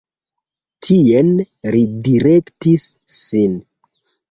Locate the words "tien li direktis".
0.87-2.89